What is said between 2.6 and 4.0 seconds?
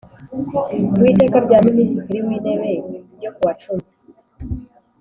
n ryo kuwa cumi